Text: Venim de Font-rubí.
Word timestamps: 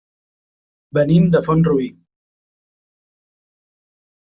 Venim 0.99 1.29
de 1.37 1.43
Font-rubí. 1.49 1.87